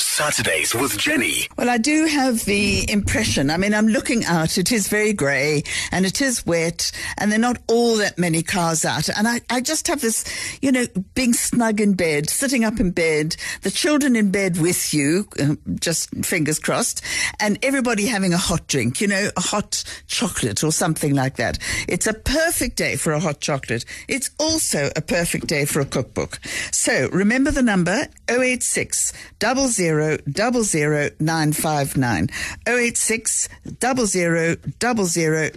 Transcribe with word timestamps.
Saturdays 0.00 0.74
with 0.74 0.96
Jenny. 0.98 1.48
Well, 1.56 1.68
I 1.68 1.78
do 1.78 2.06
have 2.06 2.44
the 2.44 2.90
impression. 2.90 3.50
I 3.50 3.56
mean, 3.56 3.74
I'm 3.74 3.86
looking 3.86 4.24
out. 4.24 4.58
It 4.58 4.72
is 4.72 4.88
very 4.88 5.12
grey 5.12 5.62
and 5.92 6.06
it 6.06 6.20
is 6.20 6.44
wet, 6.46 6.90
and 7.18 7.30
there 7.30 7.38
are 7.38 7.40
not 7.40 7.58
all 7.68 7.96
that 7.96 8.18
many 8.18 8.42
cars 8.42 8.84
out. 8.84 9.08
And 9.08 9.28
I, 9.28 9.40
I 9.50 9.60
just 9.60 9.86
have 9.88 10.00
this, 10.00 10.24
you 10.62 10.72
know, 10.72 10.86
being 11.14 11.32
snug 11.32 11.80
in 11.80 11.94
bed, 11.94 12.28
sitting 12.28 12.64
up 12.64 12.80
in 12.80 12.90
bed, 12.90 13.36
the 13.62 13.70
children 13.70 14.16
in 14.16 14.30
bed 14.30 14.58
with 14.58 14.92
you, 14.94 15.26
uh, 15.40 15.56
just 15.78 16.10
fingers 16.24 16.58
crossed, 16.58 17.02
and 17.38 17.58
everybody 17.62 18.06
having 18.06 18.32
a 18.32 18.38
hot 18.38 18.66
drink, 18.66 19.00
you 19.00 19.06
know, 19.06 19.30
a 19.36 19.40
hot 19.40 19.84
chocolate 20.06 20.64
or 20.64 20.72
something 20.72 21.14
like 21.14 21.36
that. 21.36 21.58
It's 21.88 22.06
a 22.06 22.14
perfect 22.14 22.76
day 22.76 22.96
for 22.96 23.12
a 23.12 23.20
hot 23.20 23.40
chocolate. 23.40 23.84
It's 24.08 24.30
also 24.38 24.90
a 24.96 25.00
perfect 25.00 25.46
day 25.46 25.64
for 25.64 25.80
a 25.80 25.84
cookbook. 25.84 26.40
So 26.72 27.08
remember 27.10 27.50
the 27.50 27.62
number 27.62 28.06
086 28.28 29.12
00 29.42 29.89
959. 29.96 32.28
086 32.66 33.48
00 33.80 34.56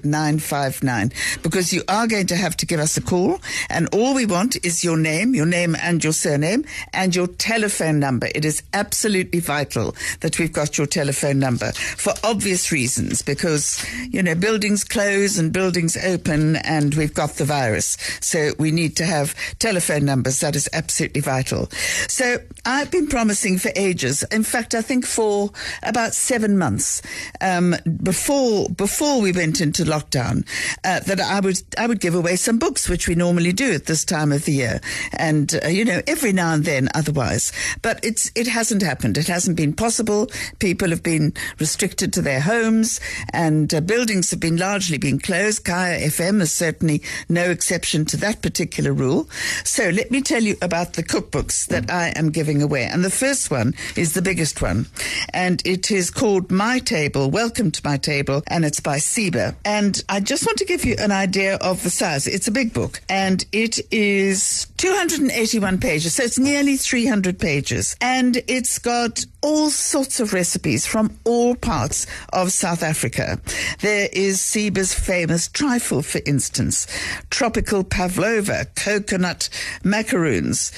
959. 0.03 1.11
Because 1.41 1.73
you 1.73 1.81
are 1.87 2.07
going 2.07 2.27
to 2.27 2.35
have 2.35 2.55
to 2.57 2.65
give 2.65 2.79
us 2.79 2.97
a 2.97 3.01
call, 3.01 3.39
and 3.69 3.87
all 3.93 4.13
we 4.13 4.25
want 4.25 4.63
is 4.65 4.83
your 4.83 4.97
name, 4.97 5.35
your 5.35 5.45
name 5.45 5.75
and 5.81 6.03
your 6.03 6.13
surname, 6.13 6.65
and 6.93 7.15
your 7.15 7.27
telephone 7.27 7.99
number. 7.99 8.27
It 8.33 8.45
is 8.45 8.63
absolutely 8.73 9.39
vital 9.39 9.95
that 10.21 10.39
we've 10.39 10.53
got 10.53 10.77
your 10.77 10.87
telephone 10.87 11.39
number 11.39 11.71
for 11.73 12.13
obvious 12.23 12.71
reasons, 12.71 13.21
because, 13.21 13.83
you 14.09 14.23
know, 14.23 14.35
buildings 14.35 14.83
close 14.83 15.37
and 15.37 15.51
buildings 15.51 15.97
open, 15.97 16.57
and 16.57 16.95
we've 16.95 17.13
got 17.13 17.35
the 17.35 17.45
virus. 17.45 17.97
So 18.21 18.51
we 18.59 18.71
need 18.71 18.95
to 18.97 19.05
have 19.05 19.35
telephone 19.59 20.05
numbers. 20.05 20.39
That 20.39 20.55
is 20.55 20.69
absolutely 20.73 21.21
vital. 21.21 21.69
So 22.07 22.37
I've 22.65 22.91
been 22.91 23.07
promising 23.07 23.57
for 23.57 23.71
ages. 23.75 24.22
In 24.31 24.43
fact, 24.43 24.75
I 24.75 24.81
think 24.81 25.05
for 25.05 25.51
about 25.81 26.13
seven 26.13 26.57
months 26.57 27.01
um, 27.41 27.75
before 28.01 28.69
before 28.69 29.21
we 29.21 29.31
went 29.31 29.61
into 29.61 29.83
lockdown, 29.83 30.47
uh, 30.83 30.99
that 31.01 31.19
I 31.19 31.39
would 31.39 31.61
I 31.77 31.87
would 31.87 31.99
give 31.99 32.15
away 32.15 32.35
some 32.35 32.59
books, 32.59 32.89
which 32.89 33.07
we 33.07 33.15
normally 33.15 33.53
do 33.53 33.73
at 33.73 33.85
this 33.85 34.05
time 34.05 34.31
of 34.31 34.45
the 34.45 34.53
year, 34.53 34.81
and 35.13 35.59
uh, 35.63 35.67
you 35.67 35.85
know 35.85 36.01
every 36.07 36.33
now 36.33 36.53
and 36.53 36.65
then 36.65 36.89
otherwise. 36.93 37.51
But 37.81 38.03
it's 38.03 38.31
it 38.35 38.47
hasn't 38.47 38.81
happened. 38.81 39.17
It 39.17 39.27
hasn't 39.27 39.57
been 39.57 39.73
possible. 39.73 40.29
People 40.59 40.89
have 40.89 41.03
been 41.03 41.33
restricted 41.59 42.13
to 42.13 42.21
their 42.21 42.41
homes, 42.41 42.99
and 43.31 43.73
uh, 43.73 43.81
buildings 43.81 44.31
have 44.31 44.39
been 44.39 44.57
largely 44.57 44.97
been 44.97 45.19
closed. 45.19 45.65
Kaya 45.65 45.99
FM 46.07 46.41
is 46.41 46.51
certainly 46.51 47.01
no 47.29 47.49
exception 47.49 48.05
to 48.05 48.17
that 48.17 48.41
particular 48.41 48.93
rule. 48.93 49.29
So 49.63 49.89
let 49.89 50.11
me 50.11 50.21
tell 50.21 50.43
you 50.43 50.55
about 50.61 50.93
the 50.93 51.03
cookbooks 51.03 51.67
that 51.67 51.89
I 51.89 52.13
am 52.15 52.31
giving 52.31 52.61
away, 52.61 52.85
and 52.85 53.03
the 53.03 53.09
first 53.09 53.51
one 53.51 53.73
is 53.95 54.12
the 54.13 54.21
biggest 54.21 54.61
one, 54.61 54.87
and 55.29 55.61
it 55.65 55.91
is 55.91 56.09
called 56.09 56.51
My 56.51 56.79
Table. 56.79 57.29
Welcome 57.29 57.71
to 57.71 57.81
My 57.83 57.97
Table, 57.97 58.43
and 58.47 58.63
it's 58.65 58.79
by 58.79 58.97
Siba. 58.97 59.55
And 59.65 60.03
I 60.09 60.19
just 60.19 60.45
want 60.45 60.57
to 60.59 60.65
give 60.65 60.85
you 60.85 60.95
an 60.99 61.11
idea 61.11 61.55
of 61.55 61.83
the 61.83 61.89
size. 61.89 62.27
It's 62.27 62.47
a 62.47 62.51
big 62.51 62.73
book, 62.73 63.01
and 63.09 63.45
it 63.51 63.79
is 63.91 64.67
281 64.77 65.79
pages, 65.79 66.13
so 66.15 66.23
it's 66.23 66.39
nearly 66.39 66.77
300 66.77 67.39
pages, 67.39 67.95
and 68.01 68.41
it's 68.47 68.79
got 68.79 69.25
all 69.43 69.69
sorts 69.69 70.19
of 70.19 70.33
recipes 70.33 70.85
from 70.85 71.15
all 71.25 71.53
parts 71.53 72.07
of 72.31 72.51
South 72.51 72.81
Africa. 72.81 73.39
There 73.81 74.07
is 74.13 74.39
Siba's 74.39 74.93
famous 74.93 75.49
trifle, 75.49 76.01
for 76.01 76.21
instance, 76.25 76.87
tropical 77.29 77.83
pavlova, 77.83 78.65
coconut 78.75 79.49
macaroons, 79.83 80.71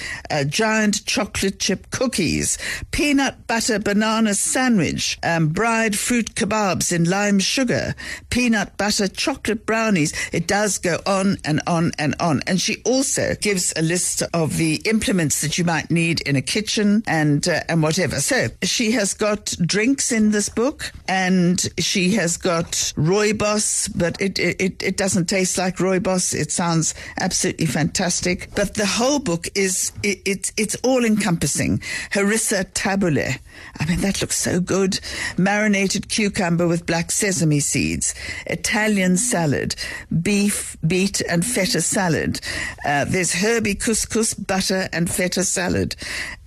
giant 0.49 1.05
chocolate 1.05 1.59
chip 1.59 1.91
cookies, 1.91 2.57
peanut 2.91 3.45
butter 3.47 3.77
banana 3.77 4.33
sandwich, 4.33 5.19
um, 5.23 5.53
dried 5.53 5.97
fruit 5.97 6.33
kebabs 6.33 6.91
in 6.91 7.03
lime 7.09 7.39
sugar, 7.39 7.93
peanut 8.31 8.75
butter 8.77 9.07
chocolate 9.07 9.65
brownies. 9.65 10.11
It 10.33 10.47
does 10.47 10.79
go 10.79 10.99
on 11.05 11.37
and 11.45 11.61
on 11.67 11.91
and 11.99 12.15
on. 12.19 12.41
And 12.47 12.59
she 12.59 12.81
also 12.83 13.35
gives 13.35 13.73
a 13.77 13.83
list 13.83 14.23
of 14.33 14.57
the 14.57 14.81
implements 14.85 15.41
that 15.41 15.59
you 15.59 15.63
might 15.63 15.91
need 15.91 16.21
in 16.21 16.35
a 16.35 16.41
kitchen 16.41 17.03
and 17.05 17.47
uh, 17.47 17.61
and 17.69 17.83
whatever. 17.83 18.19
So 18.19 18.47
she 18.63 18.91
has 18.91 19.13
got 19.13 19.55
drinks 19.65 20.11
in 20.11 20.31
this 20.31 20.49
book, 20.49 20.91
and 21.07 21.67
she 21.79 22.11
has 22.15 22.37
got 22.37 22.71
rooibos, 22.95 23.91
but 23.95 24.19
it 24.21 24.39
it, 24.39 24.81
it 24.81 24.97
doesn't 24.97 25.25
taste 25.25 25.57
like 25.57 25.77
rooibos. 25.77 26.33
It 26.33 26.51
sounds 26.51 26.93
absolutely 27.19 27.65
fantastic. 27.65 28.49
But 28.55 28.75
the 28.75 28.85
whole 28.85 29.19
book 29.19 29.47
is 29.55 29.91
it, 30.03 30.21
it 30.25 30.51
it's 30.57 30.75
all 30.83 31.05
encompassing. 31.05 31.79
Harissa 32.11 32.65
tabbouleh. 32.73 33.39
I 33.79 33.85
mean, 33.85 34.01
that 34.01 34.21
looks 34.21 34.37
so 34.37 34.59
good. 34.59 34.99
Marinated 35.37 36.09
cucumber 36.09 36.67
with 36.67 36.85
black 36.85 37.11
sesame 37.11 37.59
seeds, 37.59 38.13
Italian 38.47 39.17
salad, 39.17 39.75
beef, 40.21 40.77
beet, 40.85 41.21
and 41.21 41.45
feta 41.45 41.81
salad. 41.81 42.39
Uh, 42.85 43.05
there's 43.05 43.33
herby 43.33 43.75
couscous, 43.75 44.33
butter, 44.33 44.89
and 44.91 45.09
feta 45.09 45.43
salad. 45.43 45.95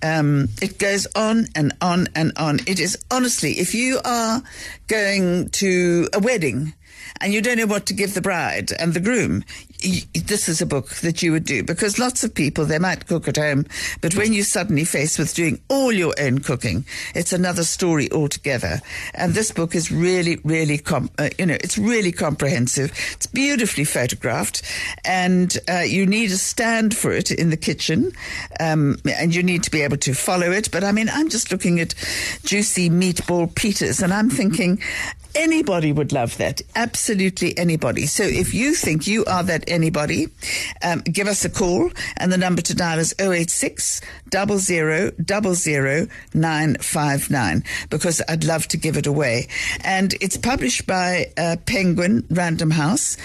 Um, 0.01 0.49
it 0.61 0.79
goes 0.79 1.07
on 1.15 1.47
and 1.55 1.73
on 1.81 2.07
and 2.15 2.31
on. 2.37 2.59
It 2.67 2.79
is 2.79 2.97
honestly, 3.11 3.59
if 3.59 3.73
you 3.73 3.99
are 4.05 4.41
going 4.87 5.49
to 5.49 6.07
a 6.13 6.19
wedding, 6.19 6.73
and 7.21 7.33
you 7.33 7.41
don't 7.41 7.57
know 7.57 7.65
what 7.65 7.85
to 7.87 7.93
give 7.93 8.13
the 8.13 8.21
bride 8.21 8.71
and 8.79 8.93
the 8.93 8.99
groom, 8.99 9.43
this 9.79 10.49
is 10.49 10.61
a 10.61 10.65
book 10.65 10.89
that 10.95 11.23
you 11.23 11.31
would 11.31 11.45
do 11.45 11.63
because 11.63 11.99
lots 11.99 12.23
of 12.23 12.33
people 12.33 12.65
they 12.65 12.79
might 12.79 13.07
cook 13.07 13.27
at 13.27 13.37
home, 13.37 13.65
but 14.01 14.15
when 14.15 14.33
you're 14.33 14.43
suddenly 14.43 14.83
face 14.83 15.17
with 15.17 15.33
doing 15.33 15.61
all 15.69 15.91
your 15.91 16.13
own 16.19 16.39
cooking, 16.39 16.85
it's 17.15 17.31
another 17.31 17.63
story 17.63 18.11
altogether. 18.11 18.81
And 19.13 19.33
this 19.33 19.51
book 19.51 19.75
is 19.75 19.91
really, 19.91 20.39
really, 20.43 20.77
com- 20.77 21.09
uh, 21.17 21.29
you 21.37 21.45
know, 21.45 21.55
it's 21.55 21.77
really 21.77 22.11
comprehensive. 22.11 22.91
It's 23.13 23.27
beautifully 23.27 23.85
photographed, 23.85 24.61
and 25.05 25.57
uh, 25.69 25.79
you 25.79 26.05
need 26.05 26.31
a 26.31 26.37
stand 26.37 26.95
for 26.95 27.11
it 27.11 27.31
in 27.31 27.49
the 27.49 27.57
kitchen, 27.57 28.11
um, 28.59 28.97
and 29.17 29.33
you 29.33 29.43
need 29.43 29.63
to 29.63 29.71
be 29.71 29.81
able 29.81 29.97
to 29.97 30.13
follow 30.13 30.51
it. 30.51 30.71
But 30.71 30.83
I 30.83 30.91
mean, 30.91 31.09
I'm 31.09 31.29
just 31.29 31.51
looking 31.51 31.79
at 31.79 31.95
juicy 32.43 32.89
meatball 32.89 33.53
pitas, 33.53 34.03
and 34.03 34.13
I'm 34.13 34.29
thinking, 34.29 34.81
Anybody 35.35 35.91
would 35.91 36.11
love 36.11 36.37
that. 36.37 36.61
Absolutely 36.75 37.55
anybody. 37.57 38.07
So 38.07 38.23
if 38.23 38.53
you 38.53 38.73
think 38.73 39.05
you 39.05 39.25
are 39.25 39.43
that 39.43 39.63
anybody, 39.67 40.27
um, 40.83 41.01
give 41.01 41.27
us 41.27 41.45
a 41.45 41.49
call 41.49 41.91
and 42.17 42.31
the 42.31 42.37
number 42.37 42.61
to 42.63 42.75
dial 42.75 42.97
is 42.97 43.13
086 43.19 44.01
00 44.31 45.11
959 46.33 47.63
because 47.89 48.21
I'd 48.27 48.43
love 48.43 48.67
to 48.69 48.77
give 48.77 48.97
it 48.97 49.05
away. 49.05 49.47
And 49.83 50.15
it's 50.19 50.37
published 50.37 50.87
by 50.87 51.31
uh, 51.37 51.57
Penguin 51.65 52.25
Random 52.29 52.71
House. 52.71 53.15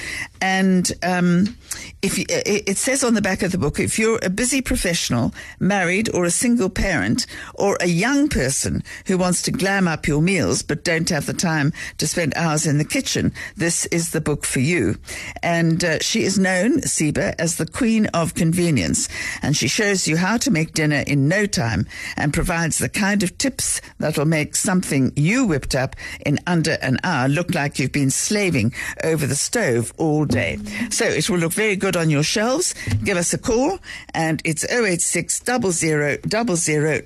And 0.43 0.93
um, 1.03 1.57
if 2.03 2.19
you, 2.19 2.27
it 2.29 2.77
says 2.77 3.03
on 3.03 3.15
the 3.15 3.23
back 3.23 3.43
of 3.43 3.51
the 3.51 3.59
book, 3.59 3.81
if 3.81 3.99
you're 3.99 4.19
a 4.23 4.29
busy 4.29 4.61
professional, 4.61 5.33
married, 5.59 6.15
or 6.15 6.27
a 6.27 6.31
single 6.31 6.69
parent, 6.69 7.27
or 7.55 7.79
a 7.81 7.87
young 7.87 8.29
person 8.29 8.83
who 9.07 9.17
wants 9.17 9.41
to 9.43 9.51
glam 9.51 9.89
up 9.89 10.07
your 10.07 10.21
meals 10.21 10.63
but 10.63 10.85
don't 10.85 11.09
have 11.09 11.25
the 11.25 11.33
time 11.33 11.73
to 11.99 12.04
spend 12.07 12.35
hours 12.37 12.67
in 12.67 12.79
the 12.79 12.85
kitchen, 12.85 13.33
this 13.57 13.87
is 13.87 14.11
the 14.11 14.21
book 14.21 14.45
for 14.45 14.61
you. 14.61 14.97
And 15.43 15.85
uh, 15.85 15.99
she 16.01 16.23
is 16.23 16.39
known, 16.39 16.81
Siba, 16.81 17.35
as 17.39 17.57
the 17.57 17.67
Queen 17.67 18.07
of 18.07 18.35
Convenience, 18.35 19.09
and 19.43 19.57
she 19.57 19.69
shows 19.69 20.09
you 20.09 20.17
how 20.17 20.37
to 20.39 20.51
make 20.51 20.73
dinner 20.73 21.05
in 21.07 21.29
no 21.29 21.47
time 21.47 21.87
and 22.17 22.33
provides 22.33 22.79
the 22.79 22.89
kind 22.89 23.23
of 23.23 23.37
tips 23.39 23.81
that 23.99 24.17
will 24.19 24.25
make 24.25 24.57
something 24.57 25.13
you 25.17 25.47
whipped 25.47 25.75
up 25.75 25.97
in 26.25 26.39
under 26.47 26.73
an 26.83 26.99
hour 27.05 27.29
look 27.29 27.55
like 27.55 27.79
you've 27.79 27.93
been 27.93 28.11
slaving 28.11 28.73
over 29.03 29.27
the 29.27 29.37
stove 29.37 29.93
all 29.97 30.25
day. 30.25 30.59
So 30.91 31.05
it 31.05 31.29
will 31.29 31.39
look 31.39 31.53
very 31.53 31.77
good 31.77 31.97
on 31.97 32.11
your 32.11 32.23
shelves. 32.23 32.75
Give 33.05 33.17
us 33.17 33.33
a 33.33 33.39
call, 33.39 33.79
and 34.15 34.41
it's 34.45 34.65
086 34.65 35.43
00 35.45 36.19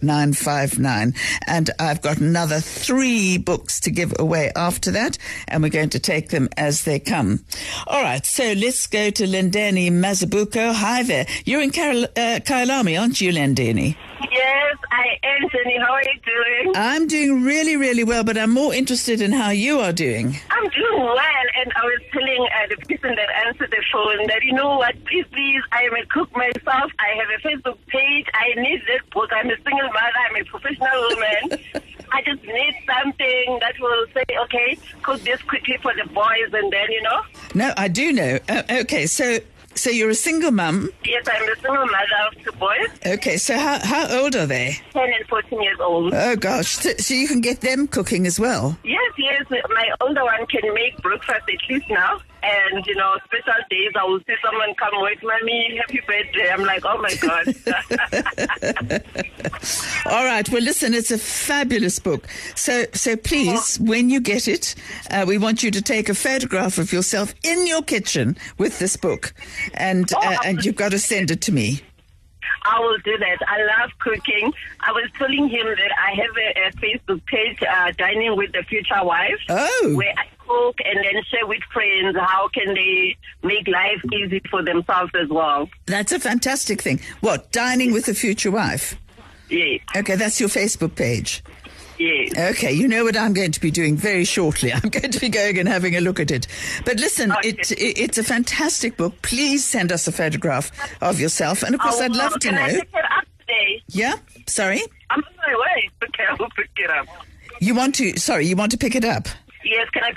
959. 0.02 1.14
And 1.46 1.70
I've 1.78 2.02
got 2.02 2.18
another 2.18 2.60
three 2.60 3.38
books 3.38 3.80
to 3.80 3.90
give 3.90 4.14
away 4.18 4.52
after 4.56 4.77
that, 4.86 5.18
and 5.46 5.62
we're 5.62 5.68
going 5.68 5.90
to 5.90 5.98
take 5.98 6.30
them 6.30 6.48
as 6.56 6.84
they 6.84 6.98
come. 6.98 7.44
All 7.86 8.02
right, 8.02 8.24
so 8.24 8.52
let's 8.52 8.86
go 8.86 9.10
to 9.10 9.24
Lendeni 9.24 9.90
Mazabuko. 9.90 10.72
Hi 10.74 11.02
there. 11.02 11.26
You're 11.44 11.62
in 11.62 11.70
Carol- 11.70 12.04
uh, 12.04 12.40
Kyalami, 12.44 13.00
aren't 13.00 13.20
you, 13.20 13.32
Lendeni? 13.32 13.96
Yes, 14.32 14.76
I 14.90 15.16
am, 15.22 15.48
Jenny. 15.50 15.78
How 15.78 15.92
are 15.92 16.02
you 16.02 16.20
doing? 16.24 16.72
I'm 16.76 17.06
doing 17.06 17.42
really, 17.44 17.76
really 17.76 18.04
well, 18.04 18.24
but 18.24 18.36
I'm 18.36 18.50
more 18.52 18.74
interested 18.74 19.20
in 19.20 19.32
how 19.32 19.50
you 19.50 19.78
are 19.80 19.92
doing. 19.92 20.36
I'm 20.50 20.68
doing 20.70 20.98
well, 21.00 21.46
and 21.56 21.72
I 21.76 21.82
was 21.84 22.00
telling 22.12 22.46
uh, 22.56 22.66
the 22.68 22.76
person 22.76 23.14
that 23.14 23.46
answered 23.46 23.70
the 23.70 23.82
phone 23.92 24.26
that, 24.26 24.42
you 24.42 24.52
know 24.52 24.78
what, 24.78 24.94
please, 25.06 25.24
please, 25.32 25.62
I 25.72 25.82
am 25.82 25.94
a 25.94 26.04
cook 26.06 26.34
myself. 26.36 26.90
I 26.98 27.14
have 27.16 27.28
a 27.36 27.48
Facebook 27.48 27.78
page. 27.86 28.26
I 28.34 28.60
need 28.60 28.80
this 28.86 29.00
book. 29.12 29.30
I'm 29.32 29.48
a 29.50 29.56
single 29.56 29.88
mother. 29.88 30.20
I'm 30.28 30.36
a 30.36 30.44
professional 30.44 31.08
woman. 31.10 31.64
I 32.12 32.22
just 32.22 32.42
need 32.44 32.74
something 32.86 33.58
that 33.60 33.74
will 33.80 34.06
say, 34.14 34.24
okay, 34.44 34.78
cook 35.02 35.20
this 35.22 35.40
quickly 35.42 35.76
for 35.82 35.92
the 35.94 36.08
boys, 36.12 36.52
and 36.52 36.72
then, 36.72 36.90
you 36.90 37.02
know? 37.02 37.22
No, 37.54 37.72
I 37.76 37.88
do 37.88 38.12
know. 38.12 38.38
Uh, 38.48 38.62
okay, 38.82 39.06
so 39.06 39.38
so 39.74 39.90
you're 39.90 40.10
a 40.10 40.14
single 40.14 40.50
mum. 40.50 40.90
Yes, 41.04 41.24
I'm 41.30 41.42
a 41.48 41.54
single 41.54 41.86
mother 41.86 42.18
of 42.26 42.44
two 42.44 42.52
boys, 42.52 42.88
Okay, 43.06 43.36
so 43.36 43.56
how, 43.56 43.78
how 43.78 44.20
old 44.20 44.34
are 44.34 44.46
they? 44.46 44.76
10 44.92 45.02
and 45.04 45.26
14 45.28 45.62
years 45.62 45.78
old. 45.80 46.12
Oh 46.12 46.34
gosh, 46.34 46.76
so, 46.78 46.90
so 46.98 47.14
you 47.14 47.28
can 47.28 47.40
get 47.40 47.60
them 47.60 47.86
cooking 47.86 48.26
as 48.26 48.40
well. 48.40 48.76
Yes, 48.82 49.12
yes, 49.18 49.44
my 49.50 49.90
older 50.00 50.24
one 50.24 50.46
can 50.46 50.74
make 50.74 50.96
breakfast 51.00 51.42
at 51.48 51.70
least 51.70 51.88
now. 51.90 52.18
And, 52.42 52.86
you 52.86 52.94
know, 52.94 53.16
special 53.24 53.54
days, 53.68 53.92
I 53.96 54.04
will 54.04 54.20
see 54.20 54.34
someone 54.44 54.74
come 54.76 54.92
with, 55.02 55.18
Mommy, 55.22 55.76
happy 55.78 56.00
birthday. 56.06 56.50
I'm 56.50 56.64
like, 56.64 56.82
oh 56.84 56.98
my 56.98 57.14
God. 57.16 57.54
All 60.06 60.24
right. 60.24 60.48
Well, 60.48 60.62
listen, 60.62 60.94
it's 60.94 61.10
a 61.10 61.18
fabulous 61.18 61.98
book. 61.98 62.26
So, 62.54 62.84
so 62.92 63.16
please, 63.16 63.78
when 63.80 64.08
you 64.08 64.20
get 64.20 64.48
it, 64.48 64.74
uh, 65.10 65.24
we 65.26 65.36
want 65.38 65.62
you 65.62 65.70
to 65.70 65.82
take 65.82 66.08
a 66.08 66.14
photograph 66.14 66.78
of 66.78 66.92
yourself 66.92 67.34
in 67.42 67.66
your 67.66 67.82
kitchen 67.82 68.36
with 68.56 68.78
this 68.78 68.96
book, 68.96 69.34
and 69.74 70.10
uh, 70.14 70.36
and 70.44 70.64
you've 70.64 70.76
got 70.76 70.92
to 70.92 70.98
send 70.98 71.30
it 71.30 71.40
to 71.42 71.52
me. 71.52 71.80
I 72.64 72.80
will 72.80 72.98
do 72.98 73.16
that. 73.18 73.38
I 73.48 73.62
love 73.80 73.90
cooking. 73.98 74.52
I 74.80 74.92
was 74.92 75.08
telling 75.16 75.48
him 75.48 75.66
that 75.66 75.90
I 75.98 76.10
have 76.12 76.36
a, 76.36 76.68
a 76.68 76.72
Facebook 76.80 77.24
page, 77.26 77.62
uh, 77.62 77.92
Dining 77.96 78.36
with 78.36 78.52
the 78.52 78.62
Future 78.64 79.02
Wife, 79.02 79.38
Oh. 79.48 79.94
where 79.96 80.12
I 80.16 80.24
cook 80.48 80.76
and 80.84 80.96
then 80.98 81.22
share 81.30 81.46
with 81.46 81.62
friends 81.72 82.16
how 82.18 82.48
can 82.48 82.74
they 82.74 83.16
make 83.42 83.68
life 83.68 84.00
easy 84.12 84.40
for 84.50 84.62
themselves 84.64 85.12
as 85.20 85.28
well. 85.28 85.68
That's 85.86 86.12
a 86.12 86.18
fantastic 86.18 86.80
thing. 86.82 87.00
What 87.20 87.52
dining 87.52 87.92
with 87.92 88.08
a 88.08 88.14
future 88.14 88.50
wife? 88.50 88.96
Yes, 89.50 89.80
Okay, 89.96 90.16
that's 90.16 90.40
your 90.40 90.48
Facebook 90.48 90.94
page. 90.94 91.42
yes. 91.98 92.32
Okay, 92.56 92.72
you 92.72 92.86
know 92.86 93.04
what 93.04 93.16
I'm 93.16 93.32
going 93.32 93.50
to 93.52 93.60
be 93.60 93.70
doing 93.70 93.96
very 93.96 94.24
shortly. 94.24 94.72
I'm 94.74 94.88
going 94.90 95.10
to 95.10 95.18
be 95.20 95.28
going 95.30 95.58
and 95.58 95.68
having 95.68 95.96
a 95.96 96.00
look 96.00 96.20
at 96.20 96.30
it. 96.30 96.46
But 96.84 96.96
listen, 97.00 97.32
Okay. 97.32 97.48
it, 97.50 97.70
it 97.72 97.98
it's 97.98 98.18
a 98.18 98.24
fantastic 98.24 98.96
book. 98.96 99.14
Please 99.22 99.64
send 99.64 99.90
us 99.90 100.06
a 100.06 100.12
photograph 100.12 100.70
of 101.02 101.18
yourself, 101.18 101.62
and 101.62 101.74
of 101.74 101.80
course, 101.80 102.00
I 102.00 102.04
I'd 102.06 102.10
oh, 102.12 102.18
love 102.18 102.38
to 102.40 102.52
know. 102.52 102.66
pick 102.66 102.76
it 102.92 103.04
up 103.16 103.24
today? 103.40 103.82
Yeah, 103.88 104.14
sorry, 104.46 104.82
I'm 105.10 105.18
on 105.24 105.34
my 105.46 105.54
way. 105.58 105.90
Okay, 106.08 106.24
I 106.30 106.34
will 106.38 106.48
pick 106.56 106.68
it 106.76 106.90
up. 106.90 107.06
you 107.60 107.74
want 107.74 107.94
to? 107.96 108.18
Sorry, 108.18 108.46
you 108.46 108.54
want 108.56 108.72
to 108.72 108.78
pick 108.78 108.94
it 108.94 109.04
up? 109.04 109.28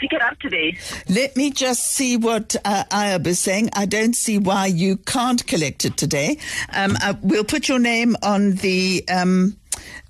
Yes, 0.02 0.10
can 0.10 0.22
I 0.22 0.30
pick 0.30 0.32
it 0.32 0.32
up 0.32 0.40
today? 0.40 0.78
Let 1.10 1.36
me 1.36 1.52
just 1.52 1.84
see 1.92 2.18
what 2.18 2.56
uh, 2.66 2.84
Ayab 2.92 3.28
is 3.28 3.40
saying. 3.40 3.70
I 3.74 3.86
don't 3.86 4.16
see 4.16 4.38
why 4.38 4.68
you 4.68 4.98
can't 4.98 5.46
collect 5.48 5.86
it 5.86 5.98
today. 5.98 6.38
Um, 6.74 6.98
uh, 7.02 7.14
we'll 7.22 7.44
put 7.44 7.68
your 7.70 7.80
name 7.80 8.16
on 8.24 8.54
the. 8.54 9.04
Um, 9.10 9.58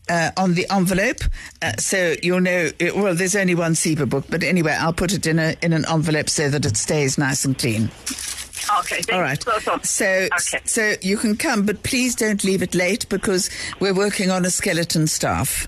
uh, 0.10 0.32
on 0.36 0.56
the 0.56 0.66
envelope, 0.70 1.22
uh, 1.62 1.72
so 1.78 2.16
you'll 2.22 2.42
know. 2.42 2.70
It, 2.80 2.98
well, 2.98 3.16
there's 3.16 3.36
only 3.36 3.56
one 3.56 3.74
Siba 3.74 4.10
book, 4.10 4.26
but 4.30 4.44
anyway, 4.44 4.76
I'll 4.78 4.92
put 4.92 5.14
it 5.14 5.26
in 5.26 5.40
a 5.40 5.56
in 5.62 5.72
an 5.72 5.86
envelope 5.90 6.28
so 6.28 6.50
that 6.50 6.66
it 6.66 6.76
stays 6.76 7.18
nice 7.18 7.46
and 7.46 7.58
clean. 7.58 7.84
Okay, 8.80 9.02
thank 9.04 9.14
All 9.14 9.22
right. 9.22 9.42
so, 9.42 9.60
so. 9.60 9.80
So 9.84 10.06
okay. 10.06 10.60
so 10.66 10.96
you 11.02 11.16
can 11.16 11.38
come, 11.38 11.66
but 11.66 11.84
please 11.84 12.16
don't 12.16 12.44
leave 12.44 12.62
it 12.62 12.76
late 12.76 13.08
because 13.08 13.50
we're 13.80 13.94
working 13.94 14.32
on 14.32 14.44
a 14.44 14.50
skeleton 14.50 15.08
staff. 15.08 15.68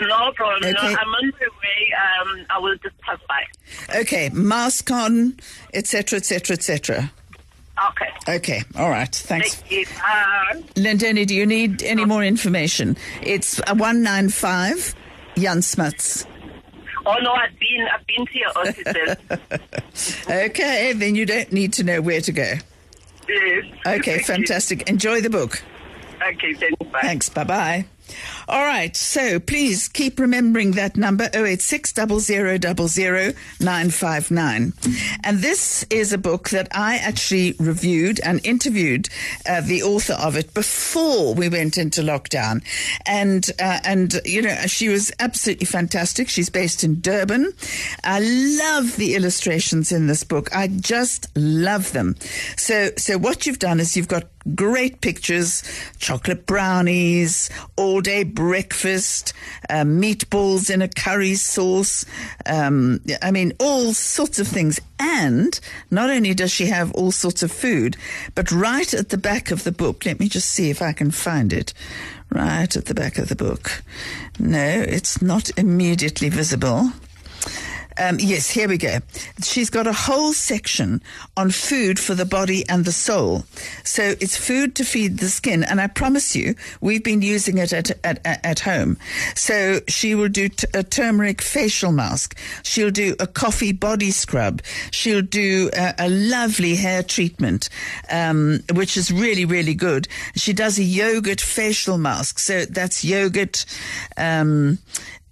No 0.00 0.32
problem. 0.32 0.60
No, 0.62 0.68
Okay. 0.78 0.86
I'm 0.94 0.96
on 0.96 1.10
my 1.10 1.30
way. 1.40 1.45
Um, 2.20 2.46
I 2.50 2.58
will 2.58 2.76
just 2.82 2.98
pass 3.00 3.18
by. 3.28 3.42
Okay, 4.00 4.28
mask 4.30 4.90
on, 4.90 5.36
etc., 5.74 6.18
etc., 6.18 6.56
etc. 6.56 7.12
Okay. 7.90 8.36
Okay, 8.36 8.62
all 8.76 8.88
right. 8.90 9.14
Thanks. 9.14 9.54
Thank 9.56 9.70
you. 9.70 9.84
Uh, 10.02 10.54
Lendeni, 10.76 11.26
do 11.26 11.34
you 11.34 11.44
need 11.46 11.82
any 11.82 12.04
more 12.06 12.24
information? 12.24 12.96
It's 13.22 13.58
a 13.66 13.74
195 13.74 14.94
Jan 15.36 15.60
Smuts. 15.60 16.24
oh 17.04 17.16
no, 17.20 17.32
I've 17.32 17.58
been, 17.58 17.86
I've 17.92 18.06
been 18.06 18.26
to 18.26 18.38
your 18.38 18.58
offices. 18.58 20.20
Okay, 20.28 20.92
then 20.94 21.14
you 21.14 21.24
don't 21.26 21.52
need 21.52 21.72
to 21.74 21.84
know 21.84 22.00
where 22.02 22.20
to 22.20 22.32
go. 22.32 22.54
yes. 23.28 23.64
Okay, 23.86 24.18
fantastic. 24.22 24.88
Enjoy 24.88 25.20
the 25.20 25.30
book. 25.30 25.62
Okay, 26.26 26.54
thanks. 26.54 26.76
Bye. 26.90 27.00
Thanks. 27.02 27.28
Bye 27.28 27.44
bye. 27.44 27.84
All 28.48 28.64
right. 28.64 28.96
So 28.96 29.40
please 29.40 29.88
keep 29.88 30.20
remembering 30.20 30.70
that 30.72 30.96
number 30.96 31.28
086 31.34 31.96
959. 31.96 34.72
And 35.24 35.38
this 35.38 35.84
is 35.90 36.12
a 36.12 36.18
book 36.18 36.50
that 36.50 36.68
I 36.70 36.96
actually 36.96 37.56
reviewed 37.58 38.20
and 38.20 38.44
interviewed 38.46 39.08
uh, 39.48 39.62
the 39.62 39.82
author 39.82 40.12
of 40.12 40.36
it 40.36 40.54
before 40.54 41.34
we 41.34 41.48
went 41.48 41.76
into 41.76 42.02
lockdown. 42.02 42.62
And, 43.04 43.50
uh, 43.58 43.80
and, 43.82 44.20
you 44.24 44.42
know, 44.42 44.54
she 44.66 44.88
was 44.88 45.10
absolutely 45.18 45.66
fantastic. 45.66 46.28
She's 46.28 46.50
based 46.50 46.84
in 46.84 47.00
Durban. 47.00 47.52
I 48.04 48.20
love 48.20 48.94
the 48.96 49.16
illustrations 49.16 49.90
in 49.90 50.06
this 50.06 50.22
book. 50.22 50.54
I 50.54 50.68
just 50.68 51.36
love 51.36 51.92
them. 51.92 52.14
So, 52.56 52.90
so 52.96 53.18
what 53.18 53.44
you've 53.44 53.58
done 53.58 53.80
is 53.80 53.96
you've 53.96 54.06
got 54.06 54.22
great 54.54 55.00
pictures, 55.00 55.62
chocolate 55.98 56.46
brownies, 56.46 57.50
all 57.76 58.00
day 58.00 58.22
breakfast, 58.36 59.32
uh, 59.68 59.82
meatballs 59.82 60.70
in 60.70 60.82
a 60.82 60.88
curry 60.88 61.34
sauce. 61.34 62.04
Um, 62.44 63.00
I 63.20 63.32
mean, 63.32 63.54
all 63.58 63.92
sorts 63.94 64.38
of 64.38 64.46
things. 64.46 64.78
And 65.00 65.58
not 65.90 66.10
only 66.10 66.34
does 66.34 66.52
she 66.52 66.66
have 66.66 66.92
all 66.92 67.10
sorts 67.10 67.42
of 67.42 67.50
food, 67.50 67.96
but 68.36 68.52
right 68.52 68.94
at 68.94 69.08
the 69.08 69.18
back 69.18 69.50
of 69.50 69.64
the 69.64 69.72
book, 69.72 70.06
let 70.06 70.20
me 70.20 70.28
just 70.28 70.50
see 70.50 70.70
if 70.70 70.80
I 70.80 70.92
can 70.92 71.10
find 71.10 71.52
it. 71.52 71.74
Right 72.30 72.76
at 72.76 72.84
the 72.84 72.94
back 72.94 73.18
of 73.18 73.28
the 73.28 73.36
book. 73.36 73.82
No, 74.38 74.84
it's 74.86 75.22
not 75.22 75.50
immediately 75.58 76.28
visible. 76.28 76.92
Um, 77.98 78.18
yes, 78.20 78.50
here 78.50 78.68
we 78.68 78.78
go. 78.78 78.98
She's 79.42 79.70
got 79.70 79.86
a 79.86 79.92
whole 79.92 80.32
section 80.32 81.02
on 81.36 81.50
food 81.50 81.98
for 81.98 82.14
the 82.14 82.24
body 82.24 82.68
and 82.68 82.84
the 82.84 82.92
soul. 82.92 83.44
So 83.84 84.14
it's 84.20 84.36
food 84.36 84.74
to 84.76 84.84
feed 84.84 85.18
the 85.18 85.28
skin, 85.28 85.64
and 85.64 85.80
I 85.80 85.86
promise 85.86 86.36
you, 86.36 86.54
we've 86.80 87.02
been 87.02 87.22
using 87.22 87.58
it 87.58 87.72
at 87.72 87.90
at, 88.04 88.20
at 88.24 88.60
home. 88.60 88.98
So 89.34 89.80
she 89.88 90.14
will 90.14 90.28
do 90.28 90.48
t- 90.48 90.66
a 90.74 90.82
turmeric 90.82 91.40
facial 91.42 91.92
mask. 91.92 92.38
She'll 92.62 92.90
do 92.90 93.16
a 93.18 93.26
coffee 93.26 93.72
body 93.72 94.10
scrub. 94.10 94.62
She'll 94.90 95.22
do 95.22 95.70
a, 95.72 95.94
a 95.98 96.08
lovely 96.08 96.76
hair 96.76 97.02
treatment, 97.02 97.68
um, 98.10 98.60
which 98.72 98.96
is 98.96 99.10
really 99.10 99.44
really 99.44 99.74
good. 99.74 100.08
She 100.34 100.52
does 100.52 100.78
a 100.78 100.84
yogurt 100.84 101.40
facial 101.40 101.98
mask. 101.98 102.38
So 102.38 102.64
that's 102.66 103.04
yogurt. 103.04 103.64
Um, 104.16 104.78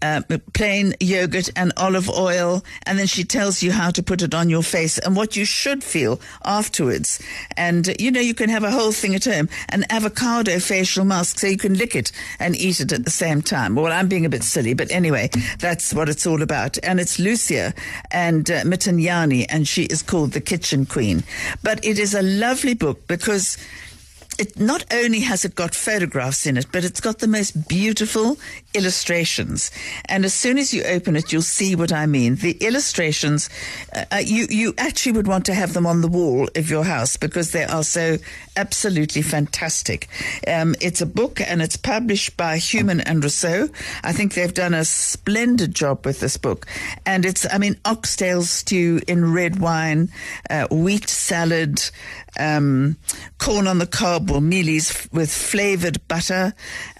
uh, 0.02 0.20
plain 0.52 0.94
yogurt 1.00 1.50
and 1.56 1.72
olive 1.76 2.10
oil, 2.10 2.62
and 2.86 2.98
then 2.98 3.06
she 3.06 3.24
tells 3.24 3.62
you 3.62 3.72
how 3.72 3.90
to 3.90 4.02
put 4.02 4.22
it 4.22 4.34
on 4.34 4.50
your 4.50 4.62
face 4.62 4.98
and 4.98 5.16
what 5.16 5.36
you 5.36 5.44
should 5.44 5.82
feel 5.82 6.20
afterwards. 6.44 7.22
And 7.56 7.94
you 7.98 8.10
know, 8.10 8.20
you 8.20 8.34
can 8.34 8.50
have 8.50 8.64
a 8.64 8.70
whole 8.70 8.92
thing 8.92 9.14
at 9.14 9.24
home 9.24 9.48
an 9.70 9.84
avocado 9.90 10.58
facial 10.58 11.04
mask, 11.04 11.38
so 11.38 11.46
you 11.46 11.56
can 11.56 11.74
lick 11.74 11.94
it 11.94 12.12
and 12.38 12.54
eat 12.56 12.80
it 12.80 12.92
at 12.92 13.04
the 13.04 13.10
same 13.10 13.42
time. 13.42 13.74
Well, 13.74 13.92
I'm 13.92 14.08
being 14.08 14.26
a 14.26 14.30
bit 14.30 14.42
silly, 14.42 14.74
but 14.74 14.90
anyway, 14.90 15.30
that's 15.58 15.94
what 15.94 16.08
it's 16.08 16.26
all 16.26 16.42
about. 16.42 16.76
And 16.82 17.00
it's 17.00 17.18
Lucia 17.18 17.72
and 18.10 18.50
uh, 18.50 18.62
Mthiyane, 18.62 19.46
and 19.48 19.66
she 19.66 19.84
is 19.84 20.02
called 20.02 20.32
the 20.32 20.40
Kitchen 20.40 20.86
Queen. 20.86 21.24
But 21.62 21.84
it 21.84 21.98
is 21.98 22.14
a 22.14 22.22
lovely 22.22 22.74
book 22.74 23.06
because 23.06 23.56
it 24.38 24.58
not 24.58 24.84
only 24.92 25.20
has 25.20 25.44
it 25.44 25.54
got 25.54 25.74
photographs 25.74 26.46
in 26.46 26.56
it, 26.56 26.66
but 26.72 26.84
it's 26.84 27.00
got 27.00 27.18
the 27.18 27.28
most 27.28 27.68
beautiful 27.68 28.38
illustrations. 28.74 29.70
And 30.06 30.24
as 30.24 30.34
soon 30.34 30.58
as 30.58 30.74
you 30.74 30.82
open 30.84 31.16
it, 31.16 31.32
you'll 31.32 31.42
see 31.42 31.74
what 31.74 31.92
I 31.92 32.06
mean. 32.06 32.36
The 32.36 32.52
illustrations, 32.60 33.48
uh, 33.94 34.04
uh, 34.12 34.16
you 34.16 34.46
you 34.50 34.74
actually 34.78 35.12
would 35.12 35.26
want 35.26 35.46
to 35.46 35.54
have 35.54 35.72
them 35.72 35.86
on 35.86 36.00
the 36.00 36.08
wall 36.08 36.48
of 36.54 36.70
your 36.70 36.84
house 36.84 37.16
because 37.16 37.52
they 37.52 37.64
are 37.64 37.84
so 37.84 38.18
absolutely 38.56 39.22
fantastic. 39.22 40.08
Um, 40.46 40.74
it's 40.80 41.00
a 41.00 41.06
book 41.06 41.40
and 41.40 41.62
it's 41.62 41.76
published 41.76 42.36
by 42.36 42.58
Human 42.58 43.00
and 43.00 43.22
Rousseau. 43.22 43.68
I 44.02 44.12
think 44.12 44.34
they've 44.34 44.54
done 44.54 44.74
a 44.74 44.84
splendid 44.84 45.74
job 45.74 46.04
with 46.04 46.20
this 46.20 46.36
book. 46.36 46.66
And 47.06 47.24
it's, 47.24 47.46
I 47.52 47.58
mean, 47.58 47.78
oxtail 47.84 48.42
stew 48.42 49.00
in 49.08 49.32
red 49.32 49.60
wine, 49.60 50.10
uh, 50.50 50.66
wheat 50.70 51.08
salad, 51.08 51.82
um, 52.38 52.96
corn 53.38 53.66
on 53.66 53.78
the 53.78 53.86
cob 53.86 54.23
or 54.30 54.40
mealies 54.40 55.12
with 55.12 55.32
flavored 55.32 56.06
butter, 56.08 56.54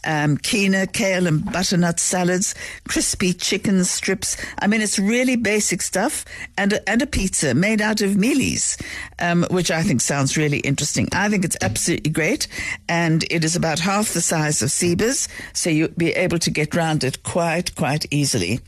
um, 0.04 0.36
quinoa, 0.38 0.92
kale, 0.92 1.26
and 1.26 1.44
butternut 1.44 2.00
salads, 2.00 2.54
crispy 2.88 3.32
chicken 3.32 3.84
strips. 3.84 4.36
I 4.58 4.66
mean, 4.66 4.80
it's 4.80 4.98
really 4.98 5.36
basic 5.36 5.82
stuff, 5.82 6.24
and 6.56 6.74
a, 6.74 6.88
and 6.88 7.02
a 7.02 7.06
pizza 7.06 7.54
made 7.54 7.80
out 7.80 8.00
of 8.00 8.12
mealies, 8.12 8.80
um, 9.18 9.46
which 9.50 9.70
I 9.70 9.82
think 9.82 10.00
sounds 10.00 10.36
really 10.36 10.58
interesting. 10.58 11.08
I 11.12 11.28
think 11.28 11.44
it's 11.44 11.56
absolutely 11.60 12.10
great, 12.10 12.46
and 12.88 13.24
it 13.30 13.44
is 13.44 13.56
about 13.56 13.80
half 13.80 14.12
the 14.12 14.20
size 14.20 14.62
of 14.62 14.70
Siba's, 14.70 15.28
so 15.52 15.70
you'll 15.70 15.88
be 15.96 16.10
able 16.12 16.38
to 16.38 16.50
get 16.50 16.74
round 16.74 17.04
it 17.04 17.22
quite, 17.22 17.74
quite 17.74 18.06
easily. 18.10 18.60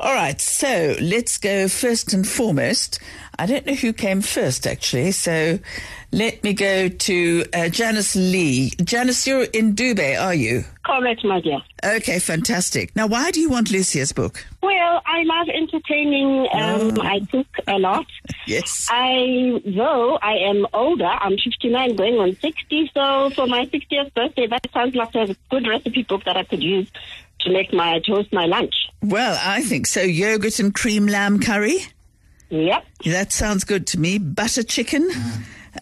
All 0.00 0.14
right, 0.14 0.40
so 0.40 0.96
let's 1.00 1.38
go 1.38 1.68
first 1.68 2.12
and 2.12 2.26
foremost. 2.26 2.98
I 3.38 3.46
don't 3.46 3.66
know 3.66 3.74
who 3.74 3.92
came 3.92 4.20
first, 4.20 4.66
actually. 4.66 5.12
So 5.12 5.58
let 6.12 6.42
me 6.44 6.52
go 6.52 6.88
to 6.88 7.44
uh, 7.52 7.68
Janice 7.68 8.14
Lee. 8.14 8.70
Janice, 8.82 9.26
you're 9.26 9.44
in 9.44 9.74
Dubai, 9.74 10.20
are 10.20 10.34
you? 10.34 10.64
Correct, 10.84 11.24
my 11.24 11.40
dear. 11.40 11.60
Okay, 11.84 12.18
fantastic. 12.18 12.94
Now, 12.94 13.06
why 13.06 13.30
do 13.30 13.40
you 13.40 13.48
want 13.48 13.70
Lucia's 13.70 14.12
book? 14.12 14.46
Well, 14.62 15.02
I 15.06 15.22
love 15.24 15.48
entertaining. 15.48 16.48
Um, 16.52 17.00
I 17.00 17.20
cook 17.30 17.46
a 17.66 17.78
lot. 17.78 18.06
Yes. 18.46 18.88
I, 18.90 19.58
though 19.64 20.18
I 20.20 20.34
am 20.34 20.66
older, 20.74 21.06
I'm 21.06 21.38
59 21.38 21.96
going 21.96 22.18
on 22.18 22.36
60, 22.36 22.90
so 22.92 23.30
for 23.30 23.46
my 23.46 23.64
60th 23.64 24.12
birthday, 24.12 24.46
that 24.48 24.66
sounds 24.70 24.94
like 24.94 25.14
a 25.14 25.34
good 25.50 25.66
recipe 25.66 26.02
book 26.02 26.24
that 26.24 26.36
I 26.36 26.44
could 26.44 26.62
use 26.62 26.86
to 27.40 27.50
make 27.50 27.72
my 27.72 28.00
toast 28.00 28.30
my 28.34 28.44
lunch. 28.44 28.74
Well, 29.02 29.38
I 29.42 29.62
think 29.62 29.86
so. 29.86 30.02
Yogurt 30.02 30.58
and 30.58 30.74
cream 30.74 31.06
lamb 31.06 31.40
curry. 31.40 31.86
Yep. 32.54 32.84
That 33.06 33.32
sounds 33.32 33.64
good 33.64 33.86
to 33.88 33.98
me. 34.00 34.18
Butter 34.18 34.62
chicken. 34.62 35.10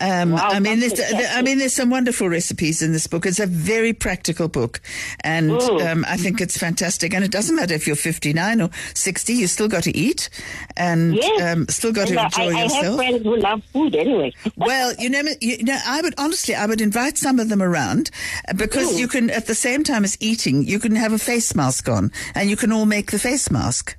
Um, 0.00 0.32
Wow, 0.32 0.48
I 0.48 0.58
mean, 0.58 0.80
there's, 0.80 0.98
I 0.98 1.42
mean, 1.42 1.58
there's 1.58 1.74
some 1.74 1.90
wonderful 1.90 2.26
recipes 2.26 2.80
in 2.80 2.92
this 2.92 3.06
book. 3.06 3.26
It's 3.26 3.38
a 3.38 3.46
very 3.46 3.92
practical 3.92 4.48
book, 4.48 4.80
and 5.22 5.52
um, 5.52 6.06
I 6.08 6.16
think 6.16 6.40
it's 6.40 6.56
fantastic. 6.56 7.12
And 7.12 7.22
it 7.22 7.30
doesn't 7.30 7.54
matter 7.54 7.74
if 7.74 7.86
you're 7.86 7.94
59 7.94 8.62
or 8.62 8.70
60; 8.94 9.34
you 9.34 9.46
still 9.46 9.68
got 9.68 9.82
to 9.82 9.94
eat, 9.94 10.30
and 10.78 11.14
Yes. 11.14 11.42
um, 11.42 11.66
still 11.68 11.92
got 11.92 12.08
And 12.08 12.16
to 12.32 12.40
I, 12.40 12.44
enjoy 12.46 12.56
I 12.56 12.84
have 12.84 12.94
friends 12.96 13.22
who 13.22 13.36
love 13.36 13.62
food 13.70 13.94
anyway. 13.94 14.32
Well, 14.56 14.94
you 14.98 15.10
know, 15.10 15.22
you 15.42 15.62
know, 15.62 15.78
I 15.86 16.00
would 16.00 16.14
honestly, 16.16 16.54
I 16.54 16.64
would 16.64 16.80
invite 16.80 17.18
some 17.18 17.38
of 17.38 17.50
them 17.50 17.62
around 17.62 18.10
uh, 18.48 18.54
because 18.54 18.94
Ooh. 18.94 18.98
you 18.98 19.08
can, 19.08 19.28
at 19.28 19.44
the 19.46 19.54
same 19.54 19.84
time 19.84 20.04
as 20.04 20.16
eating, 20.20 20.64
you 20.64 20.78
can 20.78 20.96
have 20.96 21.12
a 21.12 21.18
face 21.18 21.54
mask 21.54 21.90
on, 21.90 22.10
and 22.34 22.48
you 22.48 22.56
can 22.56 22.72
all 22.72 22.86
make 22.86 23.10
the 23.10 23.18
face 23.18 23.50
mask. 23.50 23.98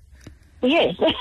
Yes. 0.63 0.95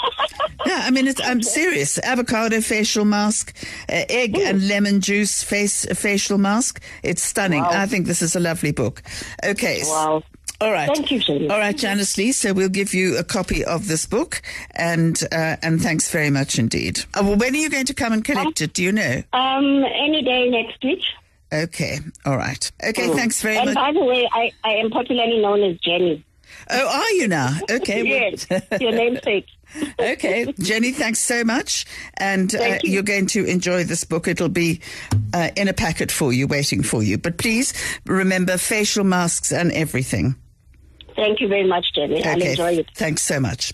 Yeah, 0.64 0.82
I 0.84 0.90
mean, 0.90 1.08
it's, 1.08 1.20
I'm 1.20 1.42
serious. 1.42 1.98
Avocado 1.98 2.60
facial 2.60 3.04
mask, 3.04 3.56
uh, 3.88 4.04
egg 4.08 4.38
and 4.38 4.68
lemon 4.68 5.00
juice 5.00 5.42
face 5.42 5.84
uh, 5.90 5.94
facial 5.94 6.38
mask. 6.38 6.80
It's 7.02 7.22
stunning. 7.22 7.62
Wow. 7.62 7.70
I 7.72 7.86
think 7.86 8.06
this 8.06 8.22
is 8.22 8.36
a 8.36 8.40
lovely 8.40 8.70
book. 8.70 9.02
Okay. 9.44 9.80
Wow. 9.84 10.22
All 10.60 10.70
right. 10.70 10.88
Thank 10.94 11.10
you, 11.10 11.18
Shirley. 11.18 11.50
All 11.50 11.58
right, 11.58 11.76
Janice 11.76 12.16
Lee. 12.16 12.30
So 12.30 12.52
we'll 12.52 12.68
give 12.68 12.94
you 12.94 13.18
a 13.18 13.24
copy 13.24 13.64
of 13.64 13.88
this 13.88 14.06
book, 14.06 14.40
and 14.70 15.20
uh, 15.32 15.56
and 15.62 15.82
thanks 15.82 16.08
very 16.10 16.30
much 16.30 16.58
indeed. 16.58 17.00
Uh, 17.14 17.22
well, 17.24 17.36
when 17.36 17.54
are 17.54 17.58
you 17.58 17.68
going 17.68 17.86
to 17.86 17.94
come 17.94 18.12
and 18.12 18.24
collect 18.24 18.60
it? 18.60 18.72
Do 18.72 18.84
you 18.84 18.92
know? 18.92 19.22
um, 19.32 19.84
any 19.84 20.22
day 20.22 20.48
next 20.48 20.82
week. 20.84 21.02
Okay. 21.52 21.98
All 22.24 22.36
right. 22.36 22.70
Okay. 22.84 23.08
Mm. 23.08 23.16
Thanks 23.16 23.42
very 23.42 23.56
and 23.56 23.66
much. 23.66 23.76
And 23.76 23.94
by 23.94 24.00
the 24.00 24.06
way, 24.06 24.28
I, 24.32 24.52
I 24.62 24.74
am 24.74 24.90
popularly 24.90 25.42
known 25.42 25.62
as 25.64 25.78
Jenny. 25.80 26.24
Oh, 26.72 26.88
are 26.88 27.10
you 27.12 27.28
now? 27.28 27.56
Okay. 27.70 28.02
Yes, 28.02 28.46
your 28.80 28.92
namesake. 28.92 29.46
okay, 29.98 30.52
Jenny, 30.58 30.92
thanks 30.92 31.20
so 31.20 31.44
much. 31.44 31.86
And 32.14 32.54
uh, 32.54 32.78
you. 32.82 32.92
you're 32.92 33.02
going 33.02 33.26
to 33.28 33.44
enjoy 33.44 33.84
this 33.84 34.04
book. 34.04 34.28
It'll 34.28 34.48
be 34.48 34.80
uh, 35.32 35.50
in 35.56 35.68
a 35.68 35.72
packet 35.72 36.10
for 36.10 36.32
you, 36.32 36.46
waiting 36.46 36.82
for 36.82 37.02
you. 37.02 37.18
But 37.18 37.38
please 37.38 37.72
remember 38.06 38.56
facial 38.58 39.04
masks 39.04 39.52
and 39.52 39.72
everything. 39.72 40.34
Thank 41.14 41.40
you 41.40 41.48
very 41.48 41.66
much, 41.66 41.86
Jenny. 41.94 42.20
Okay. 42.20 42.30
I'll 42.30 42.42
enjoy 42.42 42.72
it. 42.74 42.86
Thanks 42.94 43.22
so 43.22 43.38
much. 43.38 43.72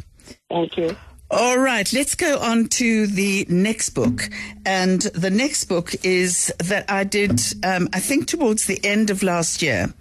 Thank 0.49 0.77
you. 0.77 0.97
All 1.31 1.59
right, 1.59 1.93
let's 1.93 2.15
go 2.15 2.39
on 2.39 2.69
to 2.69 3.07
the 3.07 3.45
next 3.51 3.91
book. 3.91 4.31
And 4.65 5.03
the 5.03 5.29
next 5.29 5.65
book 5.65 5.95
is 6.03 6.51
that 6.59 6.91
I 6.91 7.05
did, 7.05 7.39
um, 7.63 7.87
I 7.93 8.01
think, 8.01 8.27
towards 8.27 8.65
the 8.65 8.83
end 8.83 9.11
of 9.11 9.23
last 9.23 9.61
year. 9.61 9.93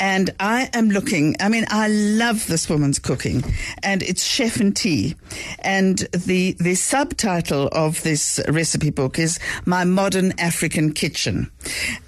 And 0.00 0.30
I 0.40 0.68
am 0.72 0.90
looking, 0.90 1.36
I 1.38 1.48
mean, 1.48 1.64
I 1.68 1.86
love 1.86 2.48
this 2.48 2.68
woman's 2.68 2.98
cooking, 2.98 3.44
and 3.84 4.02
it's 4.02 4.24
Chef 4.24 4.56
Nti. 4.56 5.14
And 5.60 5.98
the, 6.10 6.56
the 6.58 6.74
subtitle 6.74 7.68
of 7.70 8.02
this 8.02 8.40
recipe 8.48 8.90
book 8.90 9.16
is 9.16 9.38
My 9.64 9.84
Modern 9.84 10.32
African 10.40 10.92
Kitchen. 10.92 11.52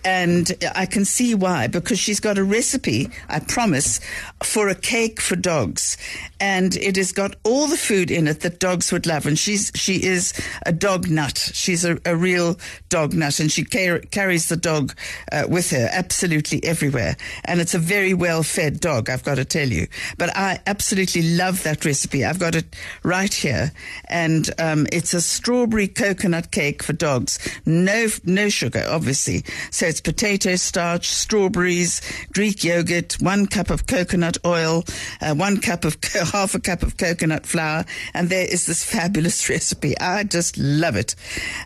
And 0.04 0.52
I 0.74 0.86
can 0.86 1.04
see 1.04 1.36
why, 1.36 1.68
because 1.68 2.00
she's 2.00 2.20
got 2.20 2.36
a 2.36 2.44
recipe, 2.44 3.10
I 3.28 3.38
promise, 3.38 4.00
for 4.42 4.68
a 4.68 4.74
cake 4.74 5.20
for 5.20 5.36
dogs. 5.36 5.96
And 6.40 6.76
it 6.76 6.96
has 6.96 7.12
got 7.12 7.36
all 7.44 7.66
the 7.66 7.76
food 7.76 8.10
in 8.10 8.28
it 8.28 8.40
that 8.40 8.60
dogs 8.60 8.92
would 8.92 9.06
love. 9.06 9.26
And 9.26 9.38
she's, 9.38 9.72
she 9.74 10.02
is 10.02 10.32
a 10.64 10.72
dog 10.72 11.08
nut. 11.08 11.50
She's 11.52 11.84
a, 11.84 11.98
a 12.04 12.16
real 12.16 12.58
dog 12.88 13.14
nut 13.14 13.40
and 13.40 13.50
she 13.50 13.64
car- 13.64 14.00
carries 14.10 14.48
the 14.48 14.56
dog 14.56 14.94
uh, 15.32 15.44
with 15.48 15.70
her 15.70 15.88
absolutely 15.90 16.62
everywhere. 16.64 17.16
And 17.44 17.60
it's 17.60 17.74
a 17.74 17.78
very 17.78 18.14
well 18.14 18.42
fed 18.42 18.80
dog, 18.80 19.08
I've 19.08 19.24
got 19.24 19.36
to 19.36 19.44
tell 19.44 19.68
you. 19.68 19.86
But 20.18 20.36
I 20.36 20.60
absolutely 20.66 21.36
love 21.36 21.62
that 21.62 21.84
recipe. 21.84 22.24
I've 22.24 22.38
got 22.38 22.54
it 22.54 22.74
right 23.02 23.32
here. 23.32 23.72
And 24.08 24.48
um, 24.58 24.86
it's 24.92 25.14
a 25.14 25.20
strawberry 25.20 25.88
coconut 25.88 26.50
cake 26.50 26.82
for 26.82 26.92
dogs. 26.92 27.38
No, 27.64 28.08
no 28.24 28.48
sugar, 28.48 28.86
obviously. 28.88 29.44
So 29.70 29.86
it's 29.86 30.00
potato 30.00 30.56
starch, 30.56 31.08
strawberries, 31.08 32.00
Greek 32.32 32.64
yogurt, 32.64 33.16
one 33.20 33.46
cup 33.46 33.70
of 33.70 33.86
coconut 33.86 34.36
oil, 34.44 34.84
uh, 35.20 35.34
one 35.34 35.60
cup 35.60 35.84
of 35.84 36.00
half 36.26 36.54
a 36.54 36.60
cup 36.60 36.82
of 36.82 36.96
coconut 36.96 37.46
flour, 37.46 37.84
and 38.14 38.28
there 38.28 38.46
is 38.46 38.66
this 38.66 38.84
fabulous 38.96 39.48
recipe. 39.48 39.98
I 39.98 40.24
just 40.24 40.56
love 40.58 40.96
it. 40.96 41.14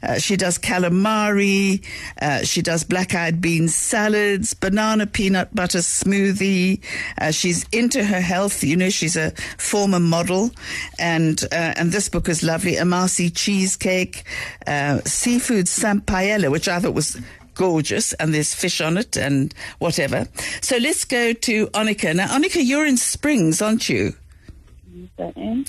Uh, 0.03 0.19
she 0.19 0.37
does 0.37 0.59
calamari, 0.59 1.85
uh, 2.21 2.45
she 2.45 2.63
does 2.63 2.85
black-eyed 2.85 3.41
bean 3.41 3.69
salads, 3.69 4.55
banana 4.55 5.07
peanut 5.07 5.55
butter 5.55 5.79
smoothie. 5.79 6.81
Uh, 7.21 7.31
she's 7.31 7.67
into 7.73 8.05
her 8.05 8.21
health. 8.21 8.63
You 8.63 8.77
know, 8.77 8.91
she's 8.91 9.17
a 9.17 9.33
former 9.59 10.01
model, 10.01 10.51
and 10.99 11.43
uh, 11.53 11.75
and 11.77 11.93
this 11.93 12.09
book 12.09 12.29
is 12.29 12.43
lovely. 12.43 12.77
Amasi 12.77 13.35
cheesecake, 13.35 14.25
uh, 14.67 15.01
seafood 15.05 15.67
sampaella, 15.67 16.51
which 16.51 16.69
I 16.69 16.81
thought 16.81 16.95
was 16.95 17.21
gorgeous, 17.55 18.15
and 18.15 18.33
there's 18.33 18.55
fish 18.55 18.81
on 18.81 18.97
it 18.97 19.17
and 19.17 19.55
whatever. 19.79 20.27
So 20.63 20.79
let's 20.79 21.05
go 21.05 21.33
to 21.33 21.67
Onika. 21.69 22.15
Now, 22.17 22.29
Onika, 22.29 22.65
you're 22.65 22.87
in 22.87 22.97
Springs, 22.97 23.61
aren't 23.61 23.89
you? 23.89 24.15